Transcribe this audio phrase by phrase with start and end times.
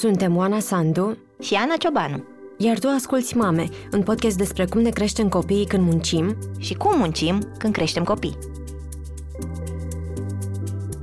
[0.00, 2.24] Suntem Oana Sandu și Ana Ciobanu.
[2.56, 6.98] Iar tu asculți Mame, un podcast despre cum ne creștem copiii când muncim și cum
[6.98, 8.38] muncim când creștem copii.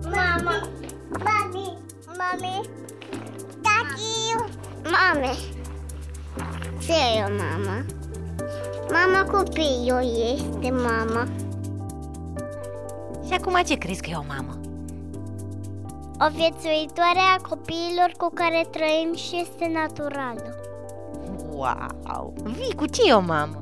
[0.04, 0.70] Mama,
[1.10, 2.70] mami, mami,
[3.62, 4.36] tati,
[4.84, 5.32] mame.
[6.80, 7.86] Ce e o mama?
[8.92, 11.28] Mama copilul este mama.
[13.28, 14.57] Și acum ce crezi că e o mamă?
[16.20, 20.56] O viețuitoare a copiilor cu care trăim și este naturală.
[21.52, 22.34] Wow!
[22.44, 23.62] Vii, cu ce e o mamă?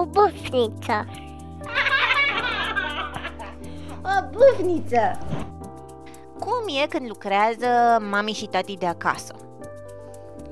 [0.00, 1.06] O bufniță.
[4.02, 5.18] O bufniță!
[6.38, 7.66] Cum e când lucrează
[8.10, 9.34] mami și tati de acasă?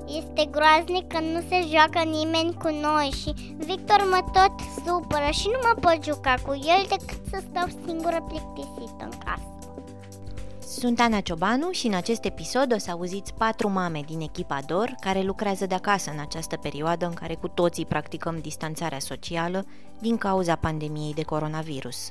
[0.07, 5.47] Este groaznic că nu se joacă nimeni cu noi și Victor mă tot supără și
[5.47, 9.45] nu mă pot juca cu el decât să stau singură plictisită în casă.
[10.79, 14.95] Sunt Ana Ciobanu și în acest episod o să auziți patru mame din echipa DOR
[14.99, 19.65] care lucrează de acasă în această perioadă în care cu toții practicăm distanțarea socială
[19.99, 22.09] din cauza pandemiei de coronavirus.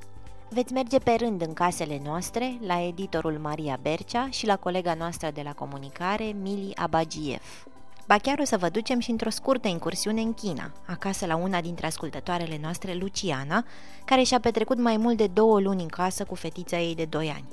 [0.48, 5.30] Veți merge pe rând în casele noastre, la editorul Maria Bercea și la colega noastră
[5.34, 7.66] de la comunicare, Mili Abagiev.
[8.10, 11.60] Ba chiar o să vă ducem și într-o scurtă incursiune în China, acasă la una
[11.60, 13.64] dintre ascultătoarele noastre, Luciana,
[14.04, 17.28] care și-a petrecut mai mult de două luni în casă cu fetița ei de 2
[17.28, 17.48] ani.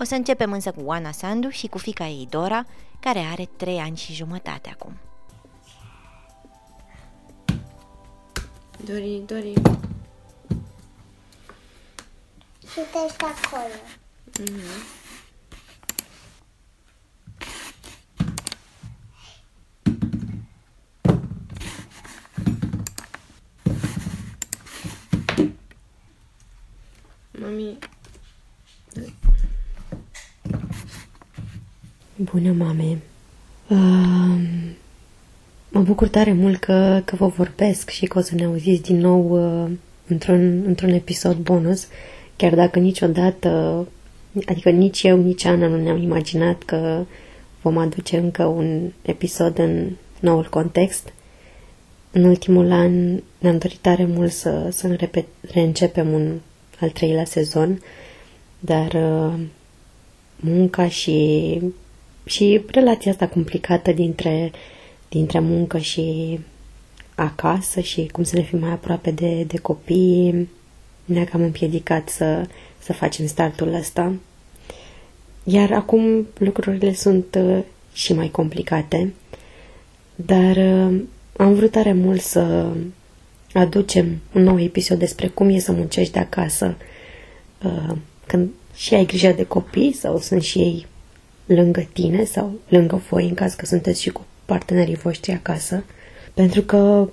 [0.00, 2.64] O să începem însă cu Oana Sandu și cu fica ei Dora,
[3.00, 4.96] care are 3 ani și jumătate acum.
[8.84, 9.52] Dori, Dori.
[12.70, 13.74] Și ești acolo.
[14.40, 15.07] Mm-hmm.
[27.40, 27.78] Mami...
[32.16, 32.98] Bună, mame!
[33.68, 34.40] Uh,
[35.68, 38.98] mă bucur tare mult că, că vă vorbesc și că o să ne auziți din
[38.98, 39.70] nou uh,
[40.06, 41.88] într-un, într-un episod bonus,
[42.36, 43.86] chiar dacă niciodată,
[44.46, 47.04] adică nici eu, nici Ana nu ne-am imaginat că
[47.62, 51.12] vom aduce încă un episod în noul context.
[52.10, 56.38] În ultimul an ne-am dorit tare mult să, să repet, reîncepem un
[56.80, 57.82] al treilea sezon,
[58.58, 59.40] dar uh,
[60.36, 61.60] munca și,
[62.24, 64.50] și relația asta complicată dintre,
[65.08, 66.38] dintre muncă și
[67.14, 70.48] acasă și cum să ne fim mai aproape de, de copii
[71.04, 72.46] ne-a cam împiedicat să,
[72.78, 74.12] să facem startul ăsta.
[75.44, 77.58] Iar acum lucrurile sunt uh,
[77.92, 79.12] și mai complicate,
[80.14, 81.00] dar uh,
[81.36, 82.72] am vrut tare mult să
[83.52, 86.76] aducem un nou episod despre cum e să muncești de acasă
[87.64, 90.86] uh, când și ai grijă de copii sau sunt și ei
[91.46, 95.84] lângă tine sau lângă voi în caz că sunteți și cu partenerii voștri acasă.
[96.34, 97.08] Pentru că,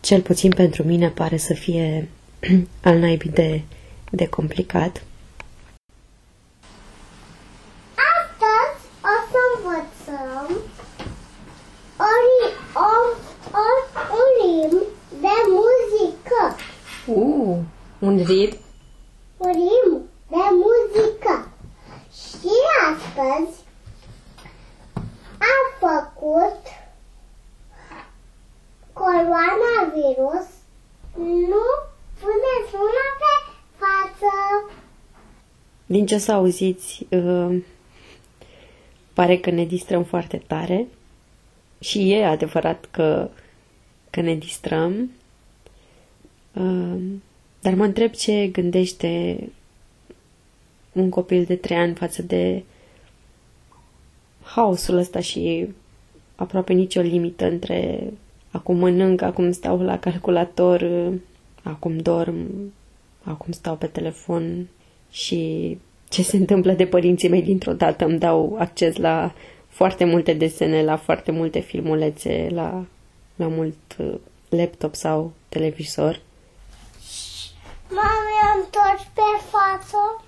[0.00, 2.08] cel puțin pentru mine, pare să fie
[2.88, 3.62] al naibii de,
[4.10, 5.02] de complicat.
[8.14, 10.46] Astăzi o să învățăm
[11.96, 12.54] ori,
[12.90, 13.16] ori,
[13.64, 13.86] ori,
[14.20, 14.86] ori,
[15.20, 16.56] de muzică.
[17.06, 17.58] Uh,
[18.04, 18.58] un ritm?
[19.36, 21.48] Un ritm de muzică.
[22.12, 22.50] Și
[22.90, 23.62] astăzi
[25.38, 26.60] am făcut
[28.92, 30.46] coronavirus.
[31.50, 31.66] Nu
[32.20, 34.32] puneți mâna pe față.
[35.86, 37.62] Din ce să auziți, uh,
[39.12, 40.86] pare că ne distrăm foarte tare
[41.78, 43.28] și e adevărat că
[44.14, 45.10] că ne distrăm,
[46.52, 47.00] uh,
[47.64, 49.38] dar mă întreb ce gândește
[50.92, 52.62] un copil de trei ani față de
[54.42, 55.68] haosul ăsta și
[56.34, 58.10] aproape nicio limită între
[58.50, 61.10] acum mănânc, acum stau la calculator,
[61.62, 62.72] acum dorm,
[63.22, 64.68] acum stau pe telefon
[65.10, 65.78] și
[66.08, 69.34] ce se întâmplă de părinții mei dintr-o dată îmi dau acces la
[69.68, 72.84] foarte multe desene, la foarte multe filmulețe, la
[73.36, 74.14] la mult uh,
[74.48, 76.20] laptop sau televizor.
[77.96, 80.24] Mami, am întors pe față.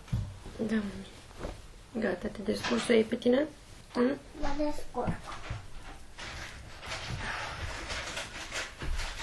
[0.56, 1.06] Da, mami.
[1.92, 3.46] Gata, te descurci să iei pe tine?
[3.94, 4.18] Mm?
[4.40, 5.16] Mă descurc.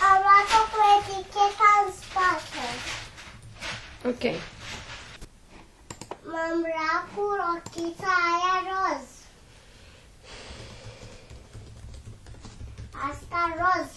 [0.10, 2.66] Am luat-o cu eticheta în spate.
[4.06, 4.24] Ok.
[6.32, 9.08] M-am luat cu rochița aia roz.
[13.10, 13.92] Asta roz.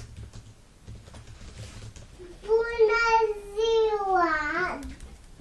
[2.47, 3.07] Bună
[3.55, 4.79] ziua,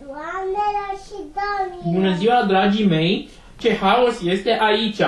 [0.06, 1.94] doamnelor și domnilor!
[1.94, 3.30] Bună ziua, dragii mei!
[3.58, 5.02] ce haos este aici.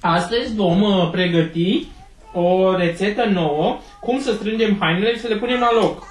[0.00, 1.86] Astăzi vom uh, pregăti
[2.32, 6.08] o rețetă nouă, cum să strângem hainele și să le punem la loc.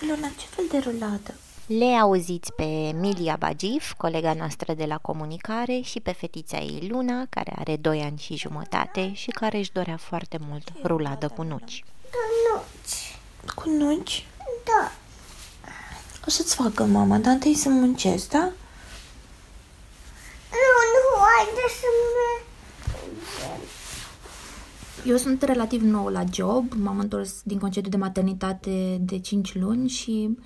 [0.00, 1.34] Luna, ce fel de ruladă?
[1.66, 7.26] Le auziți pe Emilia Bagif, colega noastră de la comunicare, și pe fetița ei Luna,
[7.30, 11.84] care are 2 ani și jumătate și care își dorea foarte mult ruladă cu nuci.
[13.42, 13.54] Nuci.
[13.54, 14.26] Cu nuci?
[14.64, 14.92] Da.
[16.26, 18.52] O să-ți facă mama, dar întâi să muncesc, da?
[20.50, 21.86] Nu, nu, haide să
[22.16, 22.50] mergem.
[25.04, 29.88] Eu sunt relativ nou la job, m-am întors din concediu de maternitate de 5 luni
[29.88, 30.38] și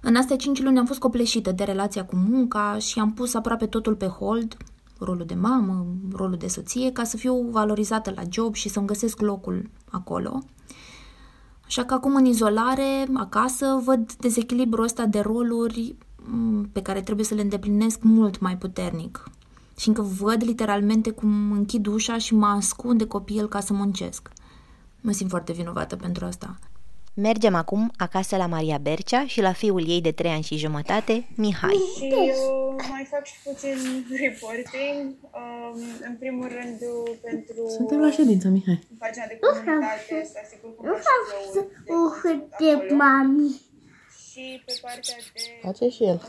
[0.00, 3.66] în astea 5 luni am fost copleșită de relația cu munca și am pus aproape
[3.66, 4.56] totul pe hold,
[4.98, 9.20] rolul de mamă, rolul de soție, ca să fiu valorizată la job și să-mi găsesc
[9.20, 10.42] locul acolo.
[11.66, 15.96] Așa că acum în izolare, acasă, văd dezechilibrul ăsta de roluri
[16.26, 19.24] mm, pe care trebuie să le îndeplinesc mult mai puternic.
[19.78, 24.28] Și încă văd literalmente cum închid ușa și mă ascund de copil ca să muncesc.
[25.00, 26.58] Mă simt foarte vinovată pentru asta.
[27.16, 31.26] Mergem acum acasă la Maria Bercea și la fiul ei de 3 ani și jumătate,
[31.36, 31.80] Mihai.
[31.96, 33.76] Și eu mai fac și puțin
[34.20, 35.14] reporting.
[35.20, 36.78] Um, în primul rând
[37.22, 38.78] pentru Suntem la ședință, Mihai.
[38.98, 43.60] pagina de comunitate, să asigur că Nu faci fac upload o hârtie, mami.
[44.30, 46.20] și pe partea de Face și el.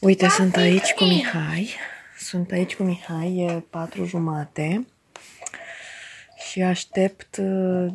[0.00, 1.70] Uite, sunt aici cu Mihai.
[2.18, 4.86] Sunt aici cu Mihai, e patru jumate.
[6.50, 7.92] Și aștept uh,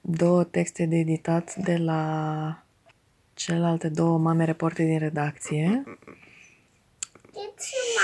[0.00, 2.64] două texte de editat de la
[3.34, 5.82] celelalte două mame reporte din redacție.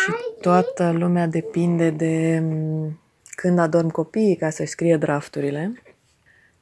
[0.02, 3.00] Și toată lumea depinde de mm,
[3.31, 5.82] când adorm copiii ca să-și scrie drafturile.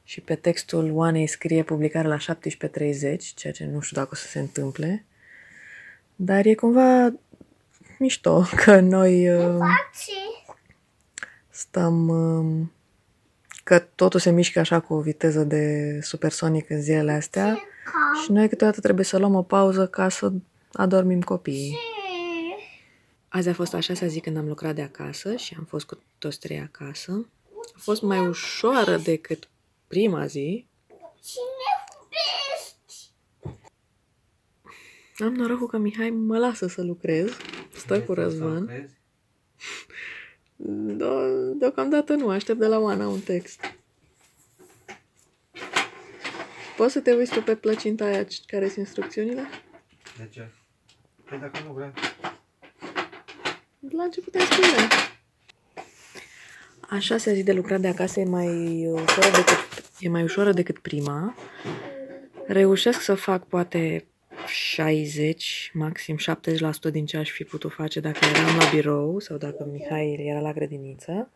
[0.05, 2.21] Și pe textul Oanei scrie publicare la 17.30,
[3.35, 5.05] ceea ce nu știu dacă o să se întâmple.
[6.17, 7.13] Dar e cumva
[7.99, 9.61] mișto că noi uh,
[11.51, 12.11] stăm...
[13.63, 17.59] uh, că totul se mișcă așa cu o viteză de supersonic în zilele astea
[18.23, 20.33] și noi câteodată trebuie să luăm o pauză ca să
[20.73, 21.79] adormim copiii.
[23.29, 26.03] Azi a fost a șasea zi când am lucrat de acasă și am fost cu
[26.19, 27.29] toți trei acasă.
[27.75, 29.49] A fost mai ușoară decât
[29.87, 30.67] prima zi.
[35.19, 37.31] Am norocul că Mihai mă lasă să lucrez.
[37.75, 38.71] Stă cu Răzvan.
[40.71, 43.61] Do- deocamdată nu, aștept de la Oana un text.
[46.77, 49.43] Poți să te uiți tu pe plăcinta aia care sunt instrucțiunile?
[50.19, 50.49] De ce?
[51.25, 51.93] Păi dacă nu vrea.
[53.91, 54.89] La început ai scrie.
[56.81, 60.79] A șasea zi de lucrat de acasă e mai ușoară decât, e mai ușoară decât
[60.79, 61.35] prima.
[62.47, 64.07] Reușesc să fac poate
[64.53, 66.17] 60, maxim
[66.89, 70.41] 70% din ce aș fi putut face dacă eram la birou sau dacă Mihai era
[70.41, 71.31] la grădiniță.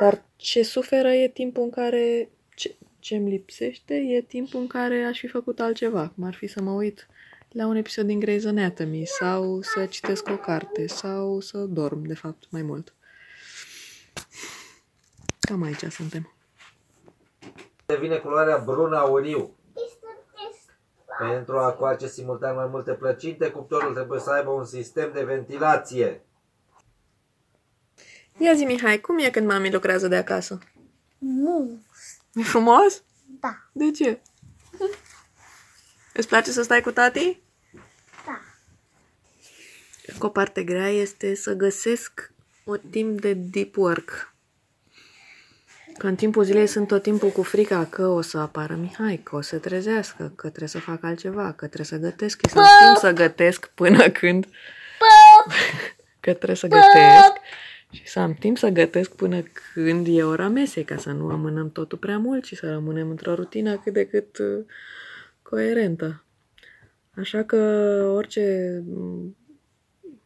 [0.00, 2.28] Dar ce suferă e timpul în care...
[2.54, 6.46] Ce, ce îmi lipsește e timpul în care aș fi făcut altceva, cum ar fi
[6.46, 7.08] să mă uit
[7.52, 12.14] la un episod din Grey's Anatomy sau să citesc o carte sau să dorm, de
[12.14, 12.94] fapt, mai mult.
[15.40, 16.34] Cam aici suntem.
[17.86, 19.54] Devine culoarea brun auriu.
[21.28, 26.24] Pentru a coace simultan mai multe plăcinte, cuptorul trebuie să aibă un sistem de ventilație.
[28.38, 30.58] Ia zi, Mihai, cum e când mami lucrează de acasă?
[31.18, 31.82] Nu.
[32.34, 33.02] E frumos?
[33.40, 33.56] Da.
[33.72, 34.20] De ce?
[36.12, 37.40] Îți place să stai cu tati?
[38.26, 38.40] Da.
[40.06, 42.32] Încă o parte grea este să găsesc
[42.64, 44.29] o timp de deep work.
[45.98, 49.36] Că în timpul zilei sunt tot timpul cu frica că o să apară Mihai, că
[49.36, 53.12] o să trezească, că trebuie să fac altceva, că trebuie să gătesc, să timp să
[53.12, 54.46] gătesc până când...
[56.20, 57.32] că trebuie să gătesc
[57.90, 59.42] și să am timp să gătesc până
[59.72, 63.34] când e ora mesei, ca să nu amânăm totul prea mult și să rămânem într-o
[63.34, 64.64] rutină cât de cât uh,
[65.42, 66.24] coerentă.
[67.10, 67.56] Așa că
[68.14, 69.36] orice mm,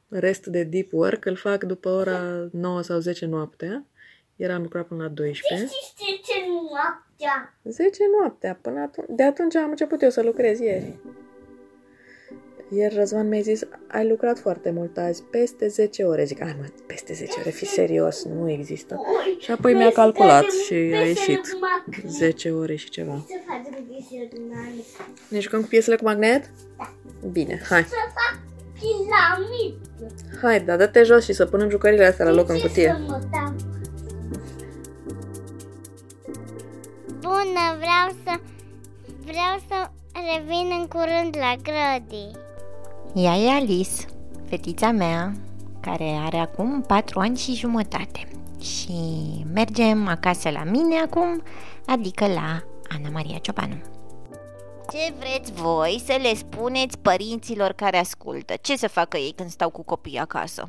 [0.08, 3.86] rest de deep work îl fac după ora 9 sau 10 noaptea.
[4.36, 5.66] Ieri am lucrat până la 12.
[5.66, 6.34] Știi ce
[6.70, 7.54] noaptea?
[7.64, 8.58] 10 noaptea.
[8.60, 10.98] Până atunci, de atunci am început eu să lucrez ieri.
[12.70, 16.24] Ieri Răzvan mi-a zis, ai lucrat foarte mult azi, peste 10 ore.
[16.24, 19.00] Zic, ai mă, peste 10 ore, fi serios, nu există.
[19.38, 21.58] Și apoi mi-a calculat și a ieșit
[22.06, 23.24] 10 ore și ceva.
[23.28, 24.84] Să facem desert magnet.
[25.28, 26.50] Ne jucăm cu piesele cu magnet?
[27.32, 27.82] Bine, hai.
[27.82, 28.38] Să fac
[28.74, 29.74] piramid.
[30.42, 32.96] Hai, dar dă-te jos și să punem jucările astea la loc în Ce cutie.
[32.96, 33.54] să mă dau?
[37.26, 38.40] Bună, vreau să
[39.24, 39.90] Vreau să
[40.32, 42.30] revin în curând la grădi.
[43.14, 44.04] Ea e Alice,
[44.48, 45.32] fetița mea,
[45.80, 48.28] care are acum 4 ani și jumătate.
[48.60, 48.92] Și
[49.52, 51.42] mergem acasă la mine acum,
[51.86, 53.76] adică la Ana Maria Ciobanu.
[54.90, 58.54] Ce vreți voi să le spuneți părinților care ascultă?
[58.60, 60.68] Ce să facă ei când stau cu copiii acasă?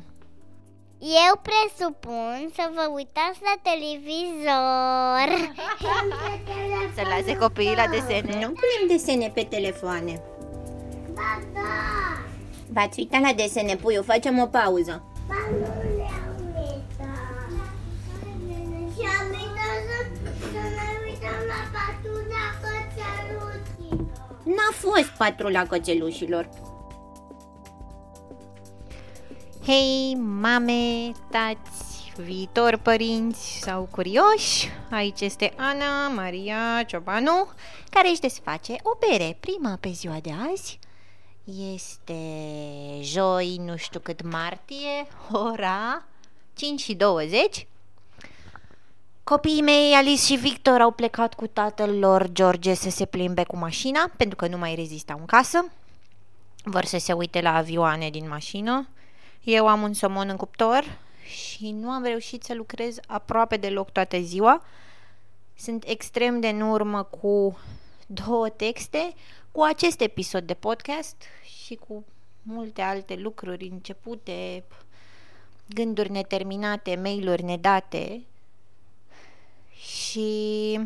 [1.00, 5.28] Eu presupun să vă uitați la televizor.
[6.94, 8.32] Să lase copiii la desene?
[8.32, 10.22] Nu punem desene pe telefoane.
[11.14, 11.60] Ba da,
[12.68, 15.02] V-ați uitat la desene, puiu, facem o pauză.
[15.28, 15.58] ba nu
[15.96, 17.50] le-am uitat.
[18.94, 19.98] Și am uitat să,
[20.52, 24.06] să ne uităm la patrulea cățelușilor.
[24.44, 26.48] N-a fost patrula cățelușilor.
[29.66, 37.48] Hei, mame, tați, viitor părinți sau curioși, aici este Ana Maria Ciobanu,
[37.90, 40.78] care își desface o bere, prima pe ziua de azi.
[41.74, 42.14] Este
[43.00, 46.04] joi, nu știu cât martie, ora
[46.54, 47.66] 5 și 20.
[49.24, 53.56] Copiii mei, Alice și Victor, au plecat cu tatăl lor, George, să se plimbe cu
[53.56, 55.72] mașina, pentru că nu mai rezistau în casă.
[56.64, 58.88] Vor să se uite la avioane din mașină.
[59.46, 64.18] Eu am un somon în cuptor și nu am reușit să lucrez aproape deloc toată
[64.20, 64.62] ziua.
[65.54, 67.58] Sunt extrem de în urmă cu
[68.06, 69.14] două texte,
[69.52, 71.16] cu acest episod de podcast
[71.64, 72.04] și cu
[72.42, 74.64] multe alte lucruri începute,
[75.66, 78.22] gânduri neterminate, mail-uri nedate
[79.70, 80.80] și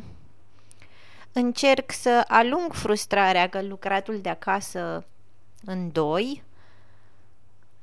[1.33, 5.07] încerc să alung frustrarea că lucratul de acasă
[5.64, 6.43] în doi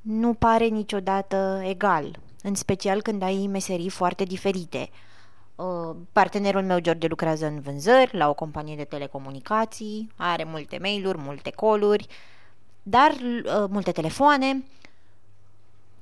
[0.08, 4.90] nu pare niciodată egal, în special când ai meserii foarte diferite.
[5.56, 11.18] Uh, Partenerul meu, George, lucrează în vânzări la o companie de telecomunicații, are multe mail-uri,
[11.18, 12.08] multe coluri,
[12.84, 14.64] dar uh, multe telefoane,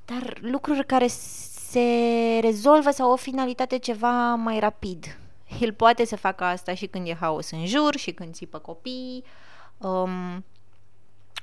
[0.05, 5.17] dar lucruri care se rezolvă sau o finalitate ceva mai rapid.
[5.59, 9.23] El poate să facă asta și când e haos în jur și când țipă copii,
[9.77, 10.43] um,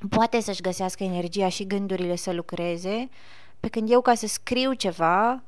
[0.08, 3.08] poate să-și găsească energia și gândurile să lucreze,
[3.60, 5.42] pe când eu ca să scriu ceva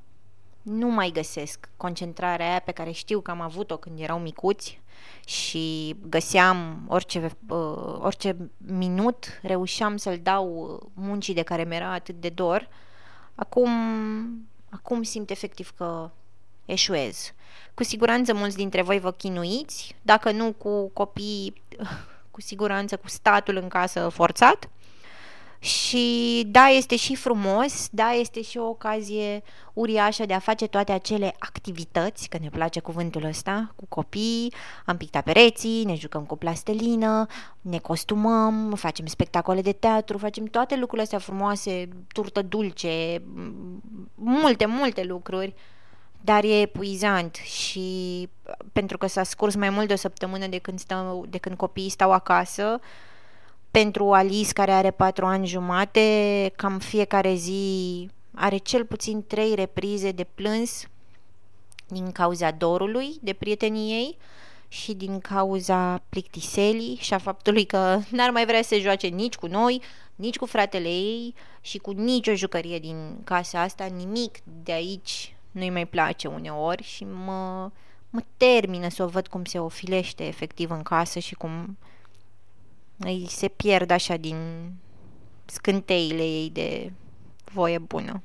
[0.62, 4.80] nu mai găsesc concentrarea aia pe care știu că am avut-o când erau micuți
[5.26, 12.28] și găseam orice, uh, orice minut, reușeam să-l dau muncii de care mi-era atât de
[12.28, 12.68] dor.
[13.34, 13.70] Acum,
[14.70, 16.10] acum simt efectiv că
[16.64, 17.32] eșuez.
[17.74, 21.62] Cu siguranță mulți dintre voi vă chinuiți, dacă nu cu copii,
[22.34, 24.68] cu siguranță cu statul în casă forțat.
[25.58, 30.92] Și da, este și frumos, da, este și o ocazie uriașă de a face toate
[30.92, 34.52] acele activități, că ne place cuvântul ăsta, cu copii,
[34.84, 37.26] am pictat pereții, ne jucăm cu plastelină,
[37.60, 43.22] ne costumăm, facem spectacole de teatru, facem toate lucrurile astea frumoase, turtă dulce,
[44.14, 45.54] multe, multe lucruri,
[46.24, 48.28] dar e epuizant și
[48.72, 51.88] pentru că s-a scurs mai mult de o săptămână de când, stau, de când copiii
[51.88, 52.80] stau acasă,
[53.70, 60.10] pentru Alice, care are patru ani jumate, cam fiecare zi are cel puțin trei reprize
[60.10, 60.86] de plâns
[61.86, 64.16] din cauza dorului de prietenii ei
[64.68, 69.36] și din cauza plictiselii și a faptului că n-ar mai vrea să se joace nici
[69.36, 69.82] cu noi,
[70.14, 75.70] nici cu fratele ei și cu nicio jucărie din casa asta, nimic de aici nu-i
[75.70, 77.70] mai place uneori și mă,
[78.10, 81.78] mă termină să o văd cum se ofilește efectiv în casă și cum
[82.98, 84.36] îi se pierd așa din
[85.44, 86.92] scânteile ei de
[87.52, 88.22] voie bună.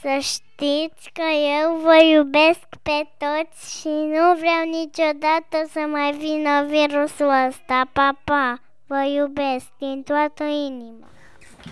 [0.00, 1.22] Să știți că
[1.60, 7.88] eu vă iubesc pe toți și nu vreau niciodată să mai vină virusul ăsta.
[7.92, 8.60] Pa, pa!
[8.86, 11.08] Vă iubesc din toată inima.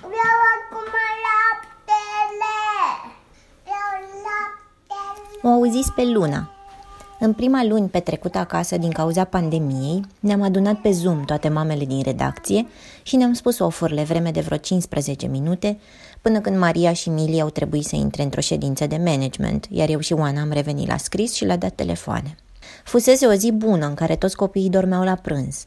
[0.01, 0.93] Vreau acum
[1.25, 3.12] laptele!
[5.43, 5.63] Vreau laptele!
[5.63, 6.51] O auzis pe Luna.
[7.19, 12.03] În prima luni petrecută acasă din cauza pandemiei, ne-am adunat pe Zoom toate mamele din
[12.03, 12.67] redacție
[13.03, 15.79] și ne-am spus ofurile vreme de vreo 15 minute,
[16.21, 20.01] până când Maria și Mili au trebuit să intre într-o ședință de management, iar eu
[20.01, 22.37] și Oana am revenit la scris și la dat telefoane.
[22.85, 25.67] Fusese o zi bună în care toți copiii dormeau la prânz.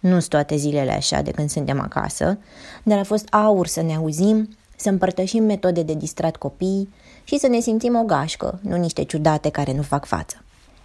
[0.00, 2.38] Nu sunt toate zilele așa de când suntem acasă,
[2.82, 6.88] dar a fost aur să ne auzim, să împărtășim metode de distrat copiii
[7.24, 10.36] și să ne simțim o gașcă, nu niște ciudate care nu fac față.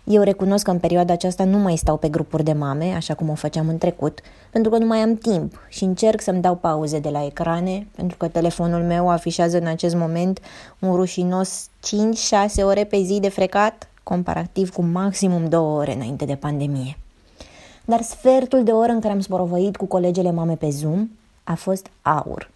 [0.07, 3.29] Eu recunosc că în perioada aceasta nu mai stau pe grupuri de mame, așa cum
[3.29, 4.19] o făceam în trecut,
[4.51, 8.17] pentru că nu mai am timp și încerc să-mi dau pauze de la ecrane, pentru
[8.17, 10.39] că telefonul meu afișează în acest moment
[10.79, 11.69] un rușinos
[12.59, 16.97] 5-6 ore pe zi de frecat, comparativ cu maximum 2 ore înainte de pandemie.
[17.85, 21.09] dar sfertul de oră în care am sporovăit cu colegele mame pe Zoom
[21.43, 22.49] a fost aur.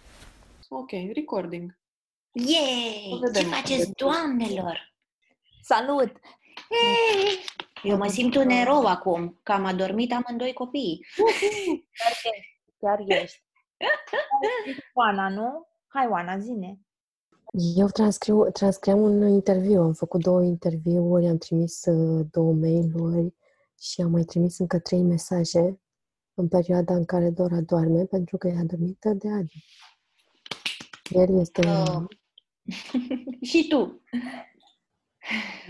[0.68, 1.79] Ok, recording.
[2.32, 3.10] Yay!
[3.12, 3.42] O vedem.
[3.42, 4.94] Ce faceți, doamnelor?
[5.62, 6.12] Salut!
[7.82, 11.06] Eu mă simt un erou acum, că am adormit amândoi copiii.
[12.80, 13.42] Chiar ești.
[14.94, 15.68] Oana, nu?
[15.86, 16.78] Hai, Oana, zine.
[17.76, 23.34] Eu transcriu, transcriam un interviu, am făcut două interviuri, am trimis uh, două mail-uri
[23.80, 25.80] și am mai trimis încă trei mesaje
[26.34, 29.64] în perioada în care Dora doarme, pentru că e adormită de Adi.
[31.10, 31.60] El este...
[31.68, 32.04] Oh.
[33.50, 34.00] Și tu?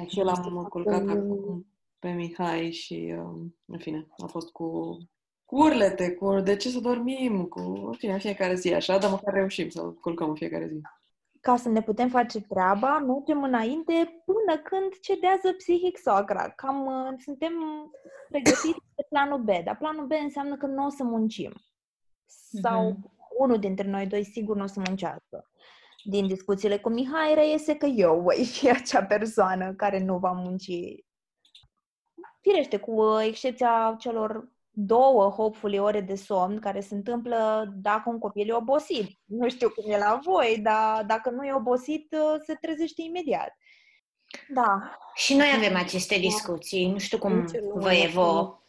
[0.06, 1.66] Și eu l-am Este culcat faptul- acum
[1.98, 4.96] pe Mihai și, um, în fine, a fost cu,
[5.44, 9.10] cu urlete, cu de ce să dormim, cu, în fine, în fiecare zi așa, dar
[9.10, 10.80] măcar reușim să culcăm în fiecare zi.
[11.40, 16.48] Ca să ne putem face treaba, mergem înainte până când cedează psihic soacra.
[16.48, 17.52] Cam uh, suntem
[18.28, 21.52] pregătiți pe planul B, dar planul B înseamnă că nu o să muncim.
[22.62, 22.96] Sau
[23.38, 25.49] unul dintre noi doi sigur nu o să muncească.
[26.04, 30.70] Din discuțiile cu Mihai reiese că eu voi fi acea persoană care nu va munci.
[32.40, 38.18] Firește, cu uh, excepția celor două, hopefully, ore de somn care se întâmplă dacă un
[38.18, 39.18] copil e obosit.
[39.40, 43.56] Nu știu cum e la voi, dar dacă nu e obosit, uh, se trezește imediat.
[44.48, 46.90] Da, Și noi avem aceste discuții.
[46.90, 48.38] Nu știu cum Nici eu nu vă am e vouă.
[48.38, 48.59] acum.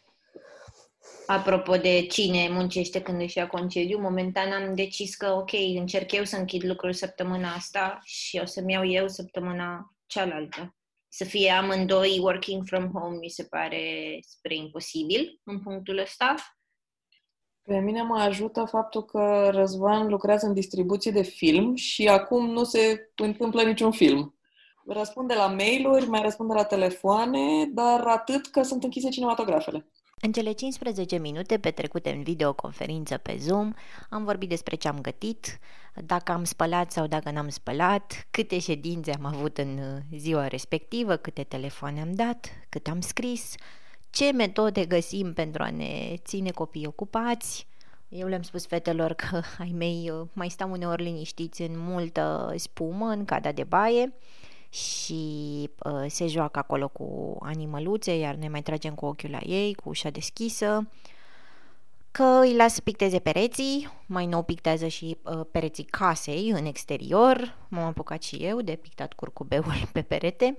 [1.32, 6.24] Apropo de cine muncește când își ia concediu, momentan am decis că, ok, încerc eu
[6.24, 10.76] să închid lucruri săptămâna asta și o să-mi iau eu săptămâna cealaltă.
[11.08, 16.34] Să fie amândoi working from home mi se pare spre imposibil în punctul ăsta.
[17.62, 22.64] Pe mine mă ajută faptul că Răzvan lucrează în distribuție de film și acum nu
[22.64, 24.38] se întâmplă niciun film.
[24.86, 29.86] Răspunde la mail-uri, mai răspunde la telefoane, dar atât că sunt închise cinematografele.
[30.24, 33.72] În cele 15 minute petrecute în videoconferință pe Zoom,
[34.10, 35.58] am vorbit despre ce am gătit,
[35.94, 41.16] dacă am spălat sau dacă n-am spălat, câte ședințe am avut în uh, ziua respectivă,
[41.16, 43.54] câte telefoane am dat, cât am scris,
[44.10, 47.66] ce metode găsim pentru a ne ține copiii ocupați.
[48.08, 53.06] Eu le-am spus fetelor că ai mei uh, mai stau uneori liniștiți în multă spumă
[53.06, 54.12] în cada de baie
[54.72, 59.74] și uh, se joacă acolo cu animăluțe, iar ne mai tragem cu ochiul la ei,
[59.74, 60.88] cu ușa deschisă,
[62.10, 67.56] că îi las să picteze pereții, mai nou pictează și uh, pereții casei în exterior,
[67.68, 70.58] m-am apucat și eu de pictat curcubeul pe perete,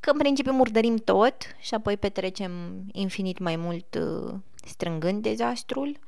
[0.00, 2.52] că în principiu murdărim tot și apoi petrecem
[2.92, 4.34] infinit mai mult uh,
[4.64, 5.98] strângând dezastrul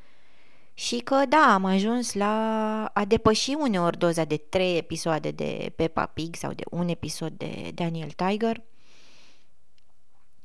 [0.75, 6.07] și că da, am ajuns la a depăși uneori doza de trei episoade de Peppa
[6.07, 8.63] Pig sau de un episod de Daniel Tiger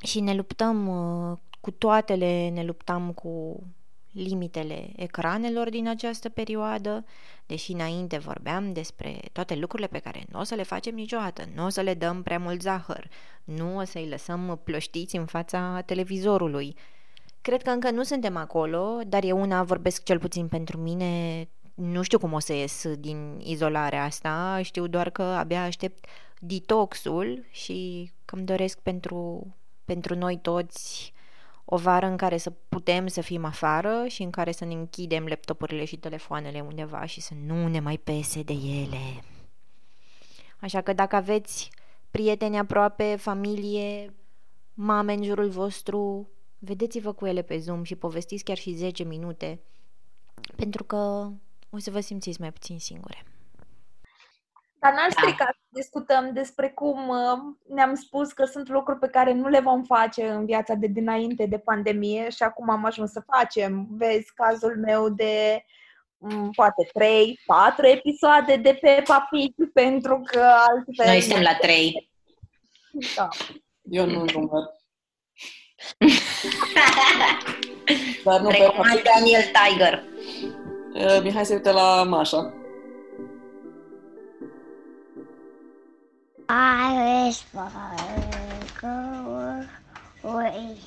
[0.03, 3.63] și ne luptăm uh, cu toatele, ne luptam cu
[4.11, 7.05] limitele ecranelor din această perioadă,
[7.45, 11.65] deși înainte vorbeam despre toate lucrurile pe care nu o să le facem niciodată, nu
[11.65, 13.09] o să le dăm prea mult zahăr,
[13.43, 16.75] nu o să-i lăsăm plăștiți în fața televizorului.
[17.47, 22.01] Cred că încă nu suntem acolo, dar eu una vorbesc cel puțin pentru mine, nu
[22.01, 26.05] știu cum o să ies din izolarea asta, știu doar că abia aștept
[26.39, 29.47] detoxul și că îmi doresc pentru,
[29.85, 31.13] pentru noi toți
[31.65, 35.25] o vară în care să putem să fim afară și în care să ne închidem
[35.25, 39.23] laptopurile și telefoanele undeva și să nu ne mai pese de ele.
[40.59, 41.69] Așa că dacă aveți
[42.11, 44.13] prieteni aproape, familie,
[44.73, 46.27] mame în jurul vostru,
[46.59, 49.59] vedeți-vă cu ele pe Zoom și povestiți chiar și 10 minute,
[50.55, 51.29] pentru că
[51.69, 53.23] o să vă simțiți mai puțin singure.
[54.79, 59.33] Dar n-ar strica să discutăm despre cum uh, ne-am spus că sunt lucruri pe care
[59.33, 63.23] nu le vom face în viața de dinainte de pandemie și acum am ajuns să
[63.35, 63.87] facem.
[63.89, 65.65] Vezi cazul meu de
[66.17, 71.05] m, poate 3, 4 episoade de Peppa Pig pentru că altfel...
[71.05, 72.09] Noi suntem la trei.
[73.15, 73.27] Da.
[73.81, 74.76] Eu nu număr.
[78.23, 80.03] Dar nu pe Recomand Daniel Tiger.
[80.93, 82.53] Uh, Mihai se uită la Mașa.
[86.49, 87.71] I wish for
[88.81, 88.87] go
[90.23, 90.77] away.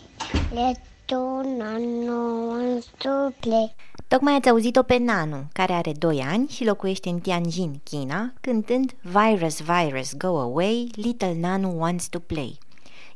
[0.52, 0.78] Let
[1.10, 3.74] no one to play.
[4.08, 8.92] Tocmai ați auzit-o pe Nanu, care are 2 ani și locuiește în Tianjin, China, cântând
[9.02, 12.58] Virus, Virus, Go Away, Little Nanu Wants to Play.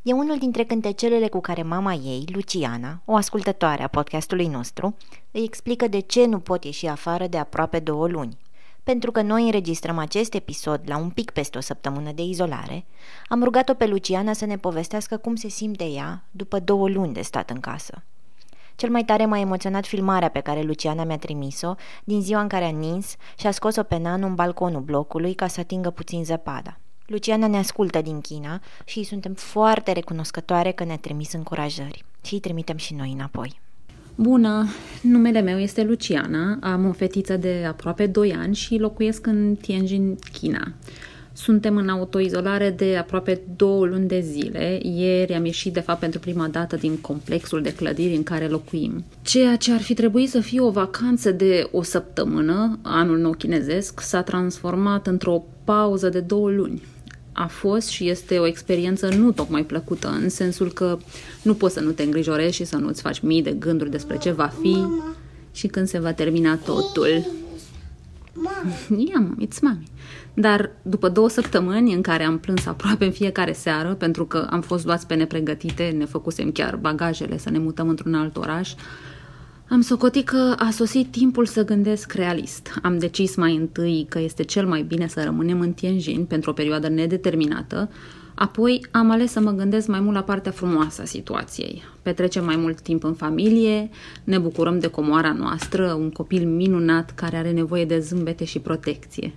[0.06, 4.96] E unul dintre cântecelele cu care mama ei, Luciana, o ascultătoare a podcastului nostru,
[5.30, 8.38] îi explică de ce nu pot ieși afară de aproape două luni.
[8.82, 12.84] Pentru că noi înregistrăm acest episod la un pic peste o săptămână de izolare,
[13.28, 17.22] am rugat-o pe Luciana să ne povestească cum se simte ea după două luni de
[17.22, 18.02] stat în casă.
[18.76, 22.64] Cel mai tare m-a emoționat filmarea pe care Luciana mi-a trimis-o din ziua în care
[22.64, 26.78] a nins și a scos-o pe Nanu în balconul blocului ca să atingă puțin zăpada.
[27.06, 32.34] Luciana ne ascultă din China și îi suntem foarte recunoscătoare că ne-a trimis încurajări și
[32.34, 33.60] îi trimitem și noi înapoi.
[34.14, 34.66] Bună,
[35.02, 40.18] numele meu este Luciana, am o fetiță de aproape 2 ani și locuiesc în Tianjin,
[40.32, 40.72] China.
[41.32, 44.80] Suntem în autoizolare de aproape două luni de zile.
[44.82, 49.04] Ieri am ieșit, de fapt, pentru prima dată din complexul de clădiri în care locuim.
[49.22, 54.00] Ceea ce ar fi trebuit să fie o vacanță de o săptămână, anul nou chinezesc,
[54.00, 56.82] s-a transformat într-o pauză de două luni
[57.36, 60.98] a fost și este o experiență nu tocmai plăcută, în sensul că
[61.42, 64.30] nu poți să nu te îngrijorezi și să nu-ți faci mii de gânduri despre ce
[64.30, 64.76] va fi
[65.52, 67.26] și când se va termina totul.
[68.90, 69.88] Ia, mami, it's mami.
[70.34, 74.60] Dar după două săptămâni în care am plâns aproape în fiecare seară, pentru că am
[74.60, 78.72] fost luați pe nepregătite, ne făcusem chiar bagajele să ne mutăm într-un alt oraș,
[79.68, 82.78] am socotit că a sosit timpul să gândesc realist.
[82.82, 86.52] Am decis mai întâi că este cel mai bine să rămânem în Tianjin pentru o
[86.52, 87.90] perioadă nedeterminată,
[88.34, 91.82] apoi am ales să mă gândesc mai mult la partea frumoasă a situației.
[92.02, 93.90] Petrecem mai mult timp în familie,
[94.24, 99.32] ne bucurăm de comoara noastră, un copil minunat care are nevoie de zâmbete și protecție.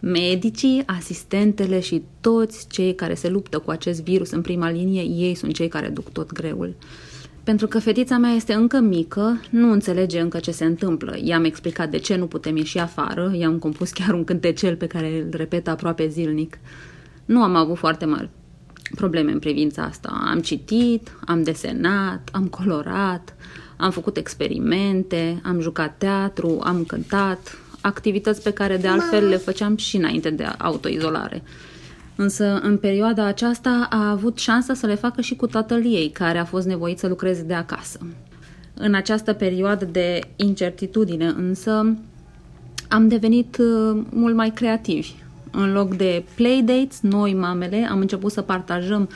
[0.00, 5.34] Medicii, asistentele și toți cei care se luptă cu acest virus în prima linie, ei
[5.34, 6.74] sunt cei care duc tot greul.
[7.44, 11.16] Pentru că fetița mea este încă mică, nu înțelege încă ce se întâmplă.
[11.22, 15.18] I-am explicat de ce nu putem ieși afară, i-am compus chiar un cântecel pe care
[15.18, 16.58] îl repet aproape zilnic.
[17.24, 18.28] Nu am avut foarte mari
[18.94, 20.22] probleme în privința asta.
[20.30, 23.34] Am citit, am desenat, am colorat,
[23.76, 29.76] am făcut experimente, am jucat teatru, am cântat, activități pe care de altfel le făceam
[29.76, 31.42] și înainte de autoizolare.
[32.16, 36.38] Însă, în perioada aceasta, a avut șansa să le facă și cu tatăl ei, care
[36.38, 37.98] a fost nevoit să lucreze de acasă.
[38.74, 41.96] În această perioadă de incertitudine, însă,
[42.88, 45.12] am devenit uh, mult mai creativi.
[45.50, 49.08] În loc de playdates, noi, mamele, am început să partajăm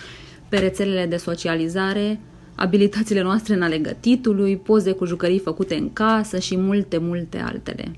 [0.49, 2.21] pe rețelele de socializare
[2.55, 7.93] abilitățile noastre în ale gătitului, poze cu jucării făcute în casă și multe, multe altele.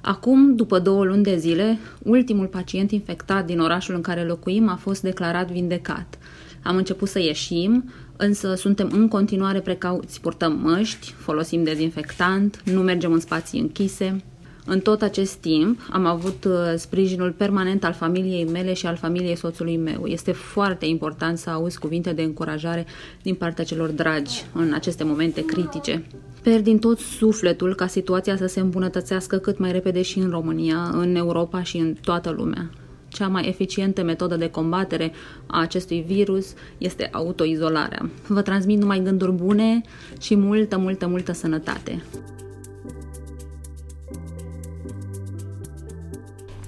[0.00, 4.76] Acum, după două luni de zile, ultimul pacient infectat din orașul în care locuim a
[4.76, 6.18] fost declarat vindecat.
[6.62, 10.20] Am început să ieșim, însă suntem în continuare precauți.
[10.20, 14.24] Purtăm măști, folosim dezinfectant, nu mergem în spații închise.
[14.66, 19.36] În tot acest timp am avut uh, sprijinul permanent al familiei mele și al familiei
[19.36, 20.06] soțului meu.
[20.06, 22.86] Este foarte important să auzi cuvinte de încurajare
[23.22, 26.04] din partea celor dragi în aceste momente critice.
[26.36, 30.90] Sper din tot sufletul ca situația să se îmbunătățească cât mai repede și în România,
[30.92, 32.70] în Europa și în toată lumea.
[33.08, 35.12] Cea mai eficientă metodă de combatere
[35.46, 38.10] a acestui virus este autoizolarea.
[38.26, 39.80] Vă transmit numai gânduri bune
[40.20, 42.02] și multă, multă, multă sănătate.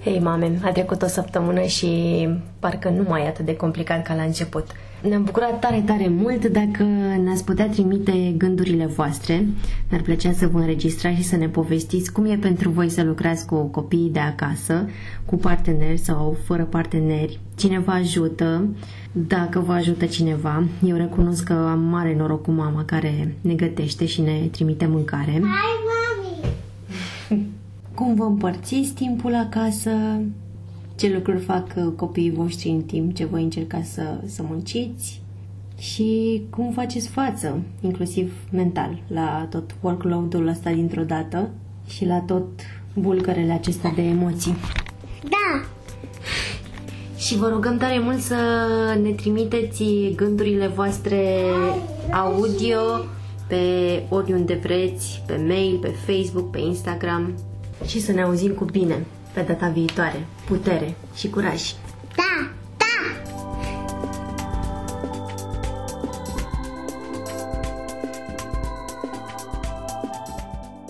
[0.04, 1.88] Hei, mame, a trecut o săptămână și
[2.58, 4.66] parcă nu mai e atât de complicat ca la început.
[5.02, 6.82] Ne-am bucurat tare, tare mult dacă
[7.22, 9.46] ne-ați putea trimite gândurile voastre.
[9.88, 13.46] Ne-ar plăcea să vă înregistrați și să ne povestiți cum e pentru voi să lucrați
[13.46, 14.88] cu copiii de acasă,
[15.24, 18.68] cu parteneri sau fără parteneri, cine vă ajută,
[19.12, 20.64] dacă vă ajută cineva.
[20.84, 25.32] Eu recunosc că am mare noroc cu mama care ne gătește și ne trimite mâncare.
[25.32, 25.40] Hai,
[27.28, 27.50] mami!
[27.94, 29.90] cum vă împărțiți timpul acasă,
[30.96, 35.22] ce lucruri fac uh, copiii voștri în timp ce voi încercați să, să munciți
[35.78, 41.50] și cum faceți față, inclusiv mental, la tot workload-ul ăsta dintr-o dată
[41.88, 42.46] și la tot
[42.94, 44.54] bulgărele acestea de emoții.
[45.22, 45.64] Da!
[47.16, 48.36] Și vă rugăm tare mult să
[49.02, 49.84] ne trimiteți
[50.16, 51.40] gândurile voastre
[52.10, 52.78] audio
[53.48, 57.34] pe oriunde vreți, pe mail, pe Facebook, pe Instagram
[57.86, 60.26] și să ne auzim cu bine pe data viitoare.
[60.46, 61.72] Putere și curaj!
[62.16, 62.50] Da!
[62.76, 62.84] Da!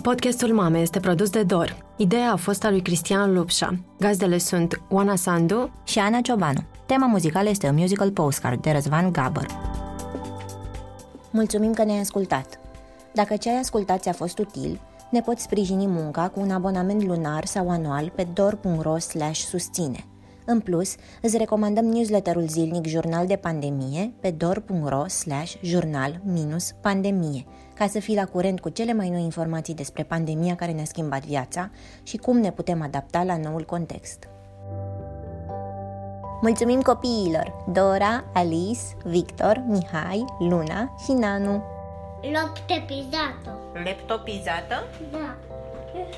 [0.01, 1.77] Podcastul Mame este produs de Dor.
[1.95, 3.75] Ideea a fost a lui Cristian Lupșa.
[3.99, 6.63] Gazdele sunt Oana Sandu și Ana Ciobanu.
[6.85, 9.45] Tema muzicală este un musical postcard de Răzvan Gabăr.
[11.31, 12.59] Mulțumim că ne-ai ascultat!
[13.13, 14.79] Dacă ce ai ascultat ți-a fost util,
[15.13, 18.97] ne poți sprijini munca cu un abonament lunar sau anual pe dor.ro
[19.33, 20.05] susține.
[20.45, 25.05] În plus, îți recomandăm newsletterul zilnic Jurnal de Pandemie pe dor.ro
[25.61, 30.85] jurnal-pandemie, ca să fii la curent cu cele mai noi informații despre pandemia care ne-a
[30.85, 31.69] schimbat viața
[32.03, 34.27] și cum ne putem adapta la noul context.
[36.41, 37.63] Mulțumim copiilor!
[37.71, 41.72] Dora, Alice, Victor, Mihai, Luna și Nanu!
[42.31, 43.59] Laptopizată.
[43.85, 44.83] Laptopizată?
[45.11, 45.35] Da.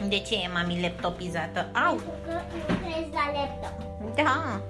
[0.08, 1.70] De ce e mami laptopizată?
[1.88, 1.96] Au!
[1.96, 4.16] Pentru că lucrez la laptop.
[4.16, 4.62] Da!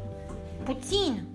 [0.63, 1.34] Puțin!